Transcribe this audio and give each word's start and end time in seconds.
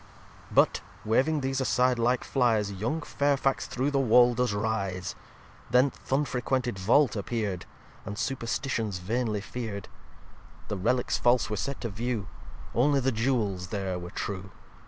xxxiii 0.47 0.55
But, 0.55 0.81
waving 1.05 1.41
these 1.41 1.61
aside 1.61 1.99
like 1.99 2.23
Flyes, 2.23 2.71
Young 2.71 3.03
Fairfax 3.03 3.67
through 3.67 3.91
the 3.91 3.99
Wall 3.99 4.33
does 4.33 4.51
rise. 4.51 5.13
Then 5.69 5.91
th' 5.91 6.11
unfrequented 6.11 6.79
Vault 6.79 7.15
appear'd, 7.15 7.67
And 8.03 8.17
superstitions 8.17 8.97
vainly 8.97 9.41
fear'd. 9.41 9.89
The 10.69 10.77
Relicks 10.79 11.19
false 11.19 11.51
were 11.51 11.55
set 11.55 11.81
to 11.81 11.89
view; 11.89 12.25
Only 12.73 12.99
the 12.99 13.11
Jewels 13.11 13.67
there 13.67 13.99
were 13.99 14.09
true. 14.09 14.49